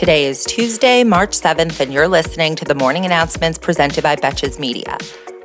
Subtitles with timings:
[0.00, 4.58] Today is Tuesday, March 7th, and you're listening to the morning announcements presented by Betches
[4.58, 4.96] Media.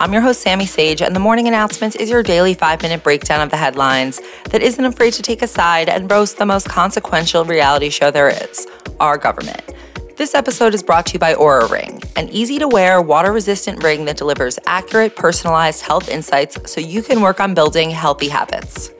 [0.00, 3.42] I'm your host, Sammy Sage, and the morning announcements is your daily five minute breakdown
[3.42, 7.44] of the headlines that isn't afraid to take a side and roast the most consequential
[7.44, 8.66] reality show there is
[8.98, 9.62] our government.
[10.16, 13.84] This episode is brought to you by Oura Ring, an easy to wear, water resistant
[13.84, 18.90] ring that delivers accurate, personalized health insights so you can work on building healthy habits.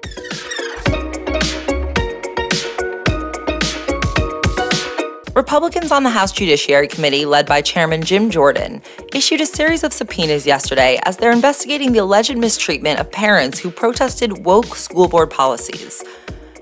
[5.41, 8.83] Republicans on the House Judiciary Committee, led by Chairman Jim Jordan,
[9.15, 13.71] issued a series of subpoenas yesterday as they're investigating the alleged mistreatment of parents who
[13.71, 16.05] protested woke school board policies.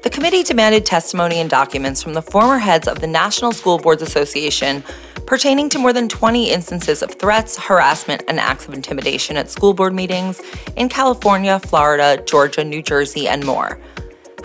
[0.05, 4.01] The committee demanded testimony and documents from the former heads of the National School Boards
[4.01, 4.85] Association
[5.27, 9.75] pertaining to more than 20 instances of threats, harassment, and acts of intimidation at school
[9.75, 10.41] board meetings
[10.77, 13.81] in California, Florida, Georgia, New Jersey, and more.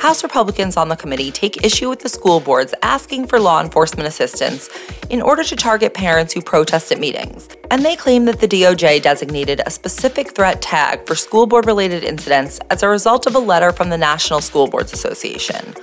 [0.03, 4.05] House Republicans on the committee take issue with the school boards asking for law enforcement
[4.05, 4.69] assistance
[5.09, 7.47] in order to target parents who protest at meetings.
[7.71, 12.03] And they claim that the DOJ designated a specific threat tag for school board related
[12.03, 15.73] incidents as a result of a letter from the National School Boards Association.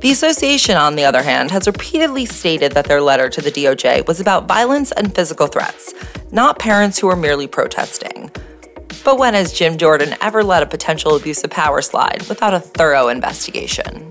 [0.00, 4.04] The association, on the other hand, has repeatedly stated that their letter to the DOJ
[4.08, 5.94] was about violence and physical threats,
[6.32, 8.32] not parents who were merely protesting.
[9.04, 12.60] But when has Jim Jordan ever let a potential abuse of power slide without a
[12.60, 14.10] thorough investigation?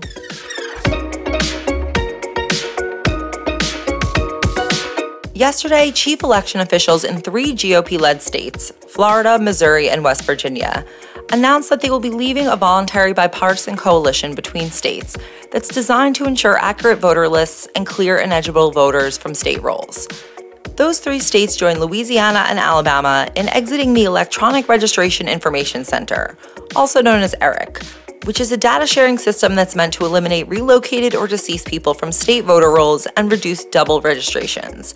[5.34, 10.86] Yesterday, chief election officials in three GOP led states, Florida, Missouri, and West Virginia,
[11.32, 15.16] announced that they will be leaving a voluntary bipartisan coalition between states
[15.50, 20.06] that's designed to ensure accurate voter lists and clear and eligible voters from state rolls.
[20.76, 26.36] Those three states joined Louisiana and Alabama in exiting the Electronic Registration Information Center,
[26.74, 27.80] also known as ERIC,
[28.24, 32.10] which is a data sharing system that's meant to eliminate relocated or deceased people from
[32.10, 34.94] state voter rolls and reduce double registrations.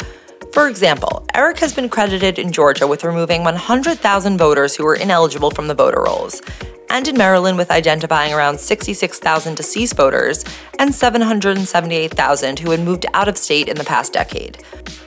[0.53, 5.53] For example, ERIC has been credited in Georgia with removing 100,000 voters who were ineligible
[5.53, 6.43] from the voter rolls,
[6.91, 10.45] and in Maryland with identifying around 66,000 deceased voters
[10.79, 14.59] and 778,000 who had moved out of state in the past decade.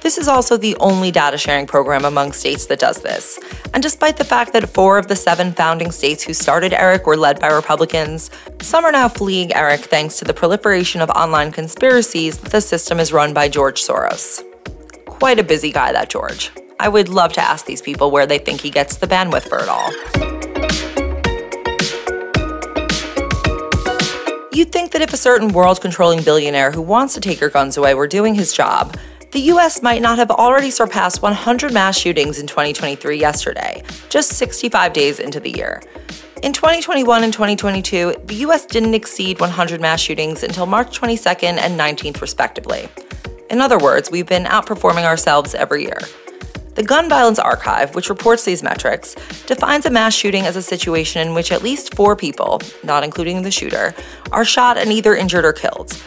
[0.02, 3.40] This is also the only data sharing program among states that does this.
[3.74, 7.18] And despite the fact that four of the seven founding states who started ERIC were
[7.18, 8.31] led by Republicans,
[8.62, 13.00] some are now fleeing ERIC thanks to the proliferation of online conspiracies that the system
[13.00, 14.44] is run by George Soros.
[15.06, 16.52] Quite a busy guy, that George.
[16.80, 19.59] I would love to ask these people where they think he gets the bandwidth for
[19.59, 20.91] it all.
[24.54, 27.78] You'd think that if a certain world controlling billionaire who wants to take your guns
[27.78, 28.98] away were doing his job,
[29.32, 34.92] the US might not have already surpassed 100 mass shootings in 2023 yesterday, just 65
[34.92, 35.82] days into the year.
[36.44, 41.80] In 2021 and 2022, the US didn't exceed 100 mass shootings until March 22nd and
[41.80, 42.90] 19th, respectively.
[43.50, 46.00] In other words, we've been outperforming ourselves every year.
[46.74, 49.16] The Gun Violence Archive, which reports these metrics,
[49.46, 53.42] defines a mass shooting as a situation in which at least four people, not including
[53.42, 53.94] the shooter,
[54.32, 56.02] are shot and either injured or killed.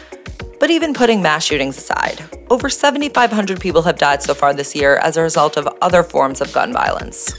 [0.59, 4.95] But even putting mass shootings aside, over 7,500 people have died so far this year
[4.95, 7.31] as a result of other forms of gun violence.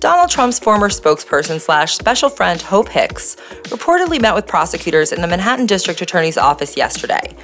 [0.00, 5.26] Donald Trump's former spokesperson slash special friend Hope Hicks reportedly met with prosecutors in the
[5.26, 7.34] Manhattan District Attorney's office yesterday.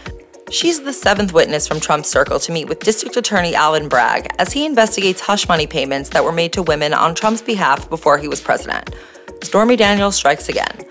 [0.52, 4.52] She's the seventh witness from Trump's circle to meet with District Attorney Alvin Bragg as
[4.52, 8.28] he investigates hush money payments that were made to women on Trump's behalf before he
[8.28, 8.94] was president.
[9.42, 10.84] Stormy Daniels strikes again.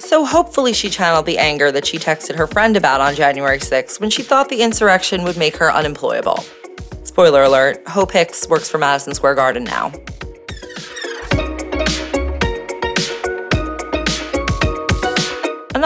[0.00, 4.00] So hopefully she channeled the anger that she texted her friend about on January 6
[4.00, 6.44] when she thought the insurrection would make her unemployable.
[7.04, 9.92] Spoiler alert, Hope Hicks works for Madison Square Garden now.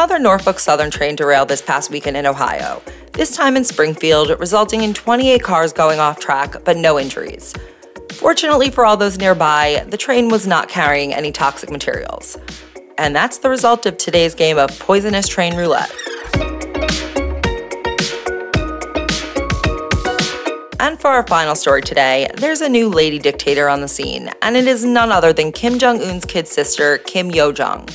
[0.00, 2.80] Another Norfolk Southern train derailed this past weekend in Ohio,
[3.12, 7.52] this time in Springfield, resulting in 28 cars going off track but no injuries.
[8.12, 12.38] Fortunately for all those nearby, the train was not carrying any toxic materials.
[12.96, 15.94] And that's the result of today's game of poisonous train roulette.
[20.80, 24.56] And for our final story today, there's a new lady dictator on the scene, and
[24.56, 27.86] it is none other than Kim Jong un's kid sister, Kim Yo Jong.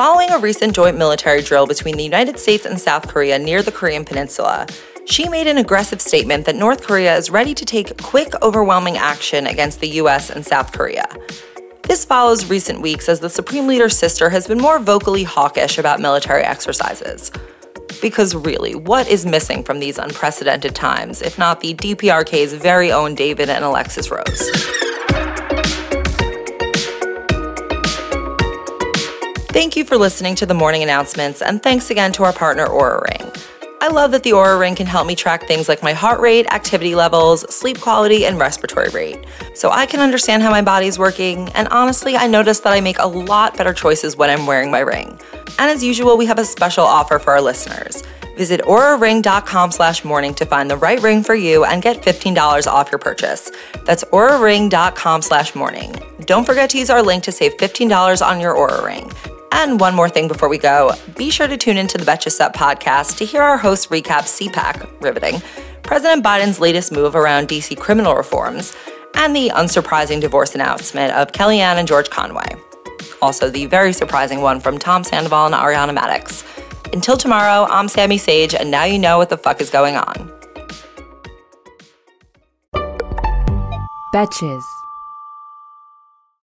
[0.00, 3.70] Following a recent joint military drill between the United States and South Korea near the
[3.70, 4.66] Korean Peninsula,
[5.04, 9.46] she made an aggressive statement that North Korea is ready to take quick, overwhelming action
[9.46, 11.06] against the US and South Korea.
[11.82, 16.00] This follows recent weeks as the Supreme Leader's sister has been more vocally hawkish about
[16.00, 17.30] military exercises.
[18.00, 23.14] Because really, what is missing from these unprecedented times, if not the DPRK's very own
[23.14, 24.89] David and Alexis Rose?
[29.60, 33.02] Thank you for listening to the morning announcements, and thanks again to our partner, Oura
[33.02, 33.30] Ring.
[33.82, 36.46] I love that the Oura Ring can help me track things like my heart rate,
[36.46, 39.22] activity levels, sleep quality, and respiratory rate.
[39.54, 42.98] So I can understand how my body's working, and honestly, I notice that I make
[43.00, 45.20] a lot better choices when I'm wearing my ring.
[45.58, 48.02] And as usual, we have a special offer for our listeners.
[48.38, 52.90] Visit ouraring.com slash morning to find the right ring for you and get $15 off
[52.90, 53.52] your purchase.
[53.84, 55.94] That's ouraring.com slash morning.
[56.20, 59.12] Don't forget to use our link to save $15 on your Oura Ring.
[59.52, 62.54] And one more thing before we go be sure to tune into the Betches Sup
[62.54, 65.42] podcast to hear our host recap CPAC, riveting,
[65.82, 68.74] President Biden's latest move around DC criminal reforms,
[69.14, 72.48] and the unsurprising divorce announcement of Kellyanne and George Conway.
[73.20, 76.44] Also, the very surprising one from Tom Sandoval and Ariana Madix.
[76.92, 80.32] Until tomorrow, I'm Sammy Sage, and now you know what the fuck is going on.
[84.14, 84.79] Betches.